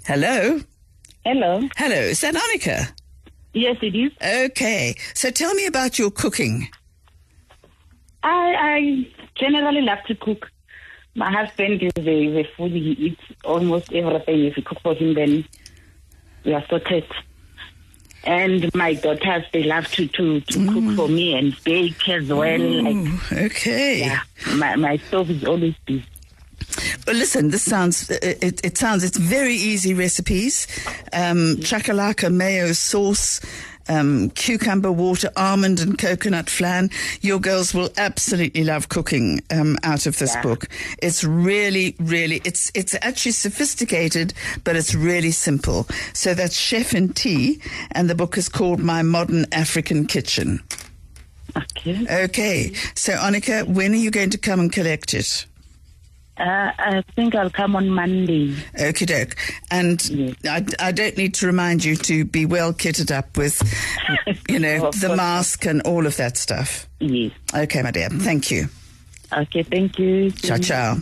Hello? 0.05 0.59
Hello. 1.25 1.69
Hello, 1.77 1.95
is 1.95 2.21
that 2.21 2.35
Annika? 2.35 2.91
Yes, 3.53 3.77
it 3.81 3.95
is. 3.95 4.11
Okay, 4.50 4.95
so 5.13 5.29
tell 5.29 5.53
me 5.53 5.65
about 5.65 6.00
your 6.00 6.09
cooking. 6.11 6.69
I, 8.23 8.55
I 8.55 9.07
generally 9.35 9.81
love 9.81 10.00
to 10.07 10.15
cook. 10.15 10.50
My 11.15 11.31
husband 11.31 11.83
is 11.83 11.91
a, 11.97 12.01
a 12.01 12.43
foodie. 12.57 12.81
He 12.81 12.91
eats 12.91 13.21
almost 13.43 13.91
everything. 13.91 14.45
If 14.45 14.57
you 14.57 14.63
cook 14.63 14.79
for 14.81 14.93
him, 14.95 15.13
then 15.13 15.45
we 16.45 16.53
are 16.53 16.65
sorted. 16.69 17.05
And 18.23 18.73
my 18.75 18.93
daughters, 18.93 19.43
they 19.51 19.63
love 19.63 19.88
to, 19.93 20.07
to, 20.07 20.41
to 20.41 20.53
cook 20.67 20.83
mm. 20.83 20.95
for 20.95 21.09
me 21.09 21.33
and 21.33 21.55
bake 21.63 22.07
as 22.07 22.29
well. 22.29 22.59
Like, 22.59 23.31
Okay. 23.33 24.00
yeah, 24.00 24.21
my, 24.55 24.75
my 24.75 24.97
stove 24.97 25.29
is 25.31 25.43
always 25.43 25.75
busy. 25.85 26.05
Well, 27.07 27.15
listen, 27.15 27.49
this 27.49 27.63
sounds, 27.63 28.09
it, 28.09 28.61
it 28.63 28.77
sounds, 28.77 29.03
it's 29.03 29.17
very 29.17 29.55
easy 29.55 29.93
recipes. 29.93 30.67
Um, 31.13 31.57
chakalaka 31.57 32.31
mayo 32.33 32.71
sauce, 32.73 33.41
um, 33.89 34.29
cucumber 34.31 34.91
water, 34.91 35.29
almond 35.35 35.79
and 35.79 35.97
coconut 35.97 36.49
flan. 36.49 36.89
Your 37.21 37.39
girls 37.39 37.73
will 37.73 37.89
absolutely 37.97 38.63
love 38.63 38.89
cooking, 38.89 39.41
um, 39.51 39.77
out 39.83 40.05
of 40.05 40.17
this 40.19 40.33
Yeah. 40.35 40.41
book. 40.43 40.67
It's 41.01 41.23
really, 41.23 41.95
really, 41.99 42.41
it's, 42.45 42.71
it's 42.73 42.95
actually 43.01 43.33
sophisticated, 43.33 44.33
but 44.63 44.75
it's 44.75 44.93
really 44.95 45.31
simple. 45.31 45.87
So 46.13 46.33
that's 46.33 46.55
Chef 46.55 46.91
Nti, 46.91 47.59
and 47.91 48.09
the 48.09 48.15
book 48.15 48.37
is 48.37 48.47
called 48.49 48.79
My 48.79 49.01
Modern 49.01 49.45
African 49.51 50.05
Kitchen. 50.05 50.61
Okay. 51.57 52.23
Okay. 52.25 52.73
So, 52.95 53.13
Annika, 53.13 53.67
when 53.67 53.91
are 53.91 53.97
you 53.97 54.09
going 54.09 54.29
to 54.29 54.37
come 54.37 54.61
and 54.61 54.71
collect 54.71 55.13
it? 55.13 55.45
Uh, 56.38 56.71
I 56.77 57.03
think 57.15 57.35
I'll 57.35 57.50
come 57.51 57.75
on 57.75 57.89
Monday. 57.89 58.55
Okie 58.79 59.05
doke. 59.05 59.35
And 59.69 60.03
Yes. 60.09 60.35
I, 60.50 60.65
I 60.79 60.91
don't 60.91 61.15
need 61.17 61.33
to 61.35 61.45
remind 61.45 61.83
you 61.83 61.95
to 61.97 62.25
be 62.25 62.45
well 62.45 62.73
kitted 62.73 63.11
up 63.15 63.38
with, 63.38 63.61
you 64.50 64.57
know, 64.59 64.89
the 64.91 65.07
course. 65.07 65.17
mask 65.17 65.65
and 65.65 65.81
all 65.83 66.07
of 66.07 66.17
that 66.17 66.38
stuff. 66.38 66.88
Yes. 67.00 67.31
Okay, 67.53 67.81
my 67.83 67.91
dear. 67.91 68.09
Thank 68.09 68.50
you. 68.50 68.69
Okay, 69.33 69.63
thank 69.63 69.97
you. 69.97 70.31
Ciao, 70.31 70.57
ciao. 70.57 70.97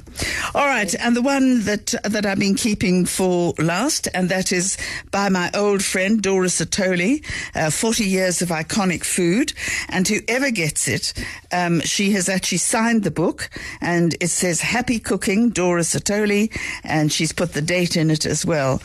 All 0.54 0.68
right, 0.68 0.94
and 1.00 1.16
the 1.16 1.22
one 1.22 1.64
that 1.64 1.96
that 2.04 2.26
I've 2.26 2.38
been 2.38 2.56
keeping 2.56 3.06
for 3.06 3.54
last, 3.58 4.08
and 4.14 4.30
that 4.30 4.52
is 4.52 4.78
by 5.10 5.30
my 5.30 5.50
old 5.56 5.84
friend 5.84 6.22
Dorah 6.22 6.50
Sithole, 6.50 7.24
uh, 7.56 7.72
40 7.72 8.04
years 8.04 8.42
of 8.42 8.50
iconic 8.50 9.04
food, 9.04 9.54
and 9.90 10.08
whoever 10.08 10.52
gets 10.52 10.88
it, 10.88 11.14
um, 11.52 11.82
she 11.82 12.12
has 12.12 12.30
actually 12.30 12.60
signed 12.60 13.04
the 13.04 13.12
book, 13.12 13.50
and 13.82 14.16
it 14.20 14.30
says 14.30 14.62
"Happy 14.62 15.00
Cooking, 15.00 15.52
Dorah 15.52 15.84
Sithole," 15.84 16.52
and 16.84 17.12
she's 17.12 17.32
put 17.32 17.54
the 17.54 17.62
date 17.62 17.98
in 17.98 18.12
it 18.12 18.26
as 18.26 18.46
well. 18.46 18.80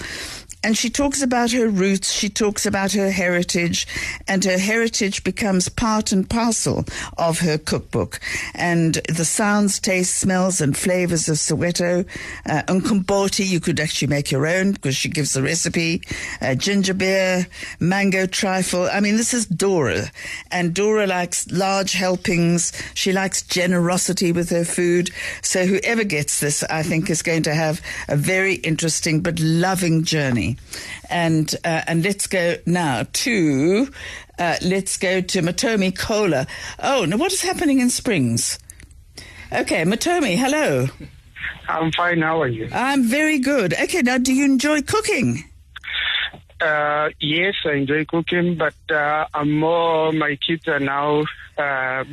And 0.64 0.78
she 0.78 0.88
talks 0.88 1.20
about 1.20 1.52
her 1.52 1.68
roots. 1.68 2.10
She 2.10 2.30
talks 2.30 2.64
about 2.64 2.92
her 2.92 3.10
heritage, 3.10 3.86
and 4.26 4.42
her 4.46 4.56
heritage 4.56 5.22
becomes 5.22 5.68
part 5.68 6.10
and 6.10 6.28
parcel 6.28 6.86
of 7.18 7.40
her 7.40 7.58
cookbook. 7.58 8.18
And 8.54 8.94
the 9.08 9.26
sounds, 9.26 9.78
tastes, 9.78 10.16
smells, 10.16 10.62
and 10.62 10.74
flavors 10.74 11.28
of 11.28 11.36
Soweto. 11.36 12.06
Uh, 12.46 12.62
Umqombothi, 12.62 13.46
you 13.46 13.60
could 13.60 13.78
actually 13.78 14.08
make 14.08 14.30
your 14.30 14.46
own 14.46 14.72
because 14.72 14.96
she 14.96 15.10
gives 15.10 15.34
the 15.34 15.42
recipe. 15.42 16.00
Uh, 16.40 16.54
ginger 16.54 16.94
beer, 16.94 17.46
mango 17.78 18.24
trifle. 18.24 18.88
I 18.90 19.00
mean, 19.00 19.18
this 19.18 19.34
is 19.34 19.46
Dorah, 19.46 20.10
and 20.50 20.74
Dorah 20.74 21.06
likes 21.06 21.50
large 21.50 21.92
helpings. 21.92 22.72
She 22.94 23.12
likes 23.12 23.42
generosity 23.42 24.32
with 24.32 24.48
her 24.48 24.64
food. 24.64 25.10
So 25.42 25.66
whoever 25.66 26.04
gets 26.04 26.40
this, 26.40 26.62
I 26.64 26.82
think, 26.82 27.10
is 27.10 27.20
going 27.20 27.42
to 27.42 27.54
have 27.54 27.82
a 28.08 28.16
very 28.16 28.54
interesting 28.54 29.20
but 29.20 29.38
loving 29.38 30.04
journey. 30.04 30.53
And 31.10 31.54
uh, 31.64 31.82
and 31.86 32.02
let's 32.02 32.26
go 32.26 32.56
now 32.66 33.04
to 33.12 33.88
uh, 34.38 34.56
let's 34.62 34.96
go 34.96 35.20
to 35.20 35.42
Matomi 35.42 35.96
Kola. 35.96 36.46
Oh, 36.82 37.04
now 37.04 37.16
what 37.16 37.32
is 37.32 37.42
happening 37.42 37.80
in 37.80 37.90
Springs? 37.90 38.58
Okay, 39.52 39.84
Matomi, 39.84 40.36
hello. 40.36 40.88
I'm 41.68 41.92
fine. 41.92 42.22
How 42.22 42.42
are 42.42 42.48
you? 42.48 42.68
I'm 42.72 43.04
very 43.04 43.38
good. 43.38 43.74
Okay, 43.74 44.02
now 44.02 44.18
do 44.18 44.32
you 44.32 44.44
enjoy 44.44 44.82
cooking? 44.82 45.44
Uh, 46.60 47.10
yes, 47.20 47.54
I 47.64 47.72
enjoy 47.72 48.04
cooking, 48.04 48.56
but 48.56 48.74
uh, 48.90 49.26
I'm 49.34 49.52
more. 49.58 50.12
My 50.12 50.36
kids 50.36 50.66
are 50.68 50.80
now 50.80 51.24
uh, 51.58 52.04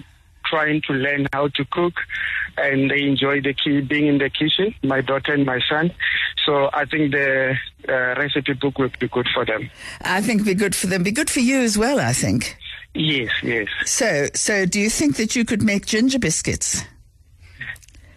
trying 0.52 0.82
to 0.88 0.94
learn 0.94 1.28
how 1.34 1.48
to 1.58 1.66
cook, 1.72 1.96
and 2.58 2.92
they 2.92 3.02
enjoy 3.12 3.42
the 3.42 3.54
key 3.54 3.82
being 3.82 4.06
in 4.08 4.18
the 4.20 4.30
kitchen. 4.30 4.76
My 4.84 5.02
daughter 5.02 5.34
and 5.34 5.46
my 5.46 5.60
son. 5.70 5.92
So 6.46 6.70
I 6.74 6.86
think 6.86 7.12
the 7.12 7.56
uh, 7.90 7.94
recipe 8.22 8.54
book 8.54 8.78
would 8.80 8.98
be 9.00 9.08
good 9.08 9.28
for 9.34 9.46
them. 9.46 9.70
I 10.02 10.22
think 10.22 10.46
be 10.46 10.54
good 10.54 10.76
for 10.76 10.88
them. 10.88 11.04
Be 11.04 11.12
good 11.12 11.30
for 11.30 11.40
you 11.40 11.60
as 11.62 11.78
well, 11.78 12.00
I 12.00 12.14
think. 12.14 12.58
Yes, 12.94 13.32
yes, 13.42 13.68
So, 13.86 14.28
so 14.36 14.66
do 14.66 14.78
you 14.80 14.90
think 14.90 15.16
that 15.16 15.34
you 15.36 15.46
could 15.46 15.64
make 15.64 15.86
ginger 15.86 16.20
biscuits? 16.20 16.84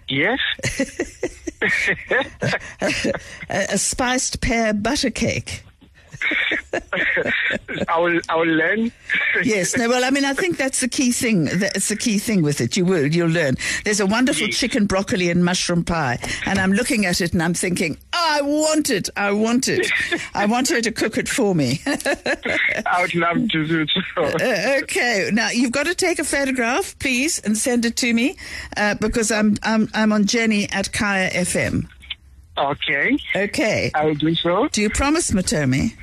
yes. 0.09 0.38
A, 2.81 3.12
a 3.49 3.79
spiced 3.79 4.41
pear 4.43 4.75
butter 4.75 5.11
cake? 5.11 5.63
I 7.88 7.99
will. 8.00 8.21
I 8.28 8.37
will 8.37 8.47
learn. 8.47 8.93
Yes. 9.43 9.76
No. 9.76 9.88
Well, 9.88 10.04
I 10.04 10.11
mean, 10.11 10.25
I 10.25 10.33
think 10.33 10.57
that's 10.57 10.81
the 10.81 10.88
key 10.88 11.11
thing. 11.11 11.45
That's 11.47 11.88
the 11.88 11.97
key 11.97 12.19
thing 12.19 12.43
with 12.43 12.61
it. 12.61 12.76
You 12.76 12.85
will. 12.85 13.07
You'll 13.07 13.28
learn. 13.31 13.57
There's 13.85 13.99
a 14.00 14.07
wonderful 14.07 14.47
Yes. 14.47 14.59
chicken 14.59 14.87
broccoli 14.87 15.28
and 15.28 15.45
mushroom 15.45 15.85
pie, 15.85 16.19
and 16.47 16.59
I'm 16.59 16.73
looking 16.73 17.04
at 17.04 17.21
it 17.21 17.33
and 17.33 17.43
I'm 17.43 17.54
thinking, 17.54 17.99
oh, 18.12 18.26
I 18.38 18.43
want 18.43 18.90
it. 18.90 19.09
I 19.16 19.33
want 19.33 19.66
it. 19.69 19.87
I 20.35 20.47
want 20.47 20.69
her 20.69 20.81
to 20.81 20.93
cook 20.93 21.19
it 21.19 21.28
for 21.28 21.54
me. 21.54 21.81
I 21.87 23.00
would 23.02 23.14
love 23.14 23.37
to 23.50 23.66
do 23.66 23.87
so. 24.14 24.23
Uh, 24.25 24.78
okay. 24.83 25.31
Now 25.33 25.50
you've 25.50 25.73
got 25.73 25.87
to 25.87 25.95
take 25.95 26.19
a 26.21 26.25
photograph, 26.25 26.97
please, 27.00 27.40
and 27.40 27.57
send 27.59 27.85
it 27.85 27.97
to 27.99 28.12
me 28.14 28.37
uh, 28.76 28.95
because 28.95 29.31
I'm 29.33 29.57
I'm 29.62 29.88
I'm 29.95 30.12
on 30.12 30.26
Jenny 30.26 30.69
at 30.71 30.93
Kaya 30.93 31.31
FM. 31.31 31.88
Okay, 32.57 33.19
Okay. 33.35 33.90
I 33.97 34.04
will 34.04 34.14
do 34.14 34.33
so. 34.37 34.69
Do 34.69 34.81
you 34.81 34.88
promise, 34.90 35.33
Matomi? 35.33 35.95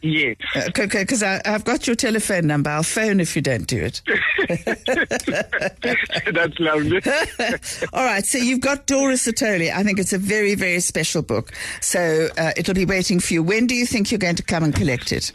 Yes. 0.00 0.36
Okay, 0.56 1.02
because 1.02 1.24
I've 1.24 1.64
got 1.64 1.88
your 1.88 1.96
telephone 1.96 2.46
number. 2.46 2.70
I'll 2.70 2.84
phone 2.84 3.18
if 3.18 3.34
you 3.34 3.42
don't 3.42 3.66
do 3.66 3.78
it. 3.82 4.00
That's 6.32 6.58
lovely. 6.60 7.00
All 7.92 8.04
right, 8.04 8.24
so 8.24 8.38
you've 8.38 8.60
got 8.60 8.86
Dorah 8.86 9.14
Sithole. 9.14 9.72
I 9.72 9.82
think 9.82 9.98
it's 9.98 10.12
a 10.12 10.18
very, 10.18 10.54
very 10.54 10.78
special 10.80 11.22
book. 11.22 11.52
So 11.80 12.28
uh, 12.38 12.52
it'll 12.56 12.74
be 12.74 12.84
waiting 12.84 13.18
for 13.18 13.34
you. 13.34 13.42
When 13.42 13.66
do 13.66 13.74
you 13.74 13.86
think 13.86 14.12
you're 14.12 14.18
going 14.18 14.36
to 14.36 14.44
come 14.44 14.62
and 14.62 14.72
collect 14.74 15.10
it? 15.10 15.32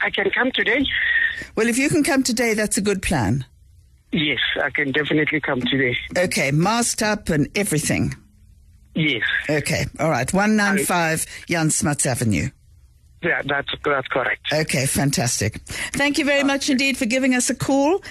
I 0.00 0.10
can 0.10 0.28
come 0.30 0.50
today. 0.50 0.84
Well, 1.56 1.68
if 1.68 1.78
you 1.78 1.88
can 1.88 2.02
come 2.02 2.24
today, 2.24 2.54
that's 2.54 2.76
a 2.76 2.82
good 2.82 3.00
plan. 3.00 3.44
Yes, 4.10 4.40
I 4.60 4.70
can 4.70 4.90
definitely 4.90 5.40
come 5.40 5.60
today. 5.60 5.96
Okay, 6.16 6.50
masked 6.50 7.02
up 7.02 7.28
and 7.28 7.48
everything. 7.56 8.14
Yes. 8.96 9.22
Okay, 9.48 9.86
all 10.00 10.10
right. 10.10 10.32
195 10.32 11.26
Jan 11.48 11.70
Smuts 11.70 12.06
Avenue. 12.06 12.50
Yeah, 13.24 13.42
that's 13.44 13.68
that's 13.84 14.08
correct. 14.08 14.52
Okay, 14.52 14.86
fantastic. 14.86 15.60
Thank 15.92 16.18
you 16.18 16.24
very 16.24 16.44
much 16.44 16.68
indeed 16.70 16.96
for 16.96 17.06
giving 17.06 17.34
us 17.34 17.50
a 17.50 17.54
call. 17.54 18.02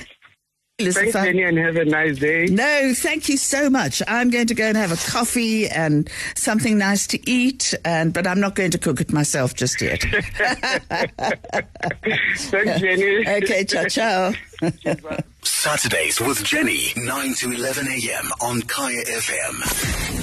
Listen, 0.79 1.12
Thanks, 1.12 1.27
Jenny, 1.27 1.43
and 1.43 1.55
have 1.60 1.75
a 1.75 1.86
nice 1.86 2.17
day. 2.17 2.48
No, 2.48 2.93
thank 2.96 3.29
you 3.29 3.38
so 3.38 3.70
much. 3.70 4.01
I'm 4.08 4.32
going 4.32 4.48
to 4.48 4.55
go 4.55 4.63
and 4.65 4.75
have 4.75 4.91
a 4.91 5.12
coffee 5.12 5.70
and 5.70 6.10
something 6.36 6.79
nice 6.79 7.05
to 7.08 7.29
eat, 7.29 7.75
and 7.86 8.12
but 8.12 8.25
I'm 8.25 8.39
not 8.39 8.55
going 8.55 8.72
to 8.72 8.79
cook 8.79 9.00
it 9.00 9.13
myself 9.13 9.53
just 9.53 9.79
yet. 9.82 10.01
Thanks, 12.38 12.82
Jenny. 12.82 13.20
okay, 13.20 13.65
ciao, 13.65 13.86
ciao. 13.86 14.34
Saturdays 15.43 16.20
with 16.20 16.43
Jenny, 16.43 16.91
9 16.98 17.34
to 17.36 17.51
11 17.51 17.88
a.m. 17.88 18.29
on 18.41 18.62
Kaya 18.63 19.03
FM 19.05 19.62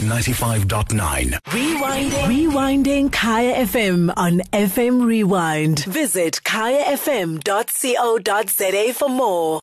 95.9. 0.09 1.33
Rewinding. 1.45 2.11
Rewinding 2.11 3.13
Kaya 3.13 3.55
FM 3.67 4.13
on 4.17 4.41
FM 4.53 5.05
Rewind. 5.05 5.85
Visit 5.85 6.41
kayafm.co.za 6.45 7.41
for 8.95 9.09
more. 9.09 9.59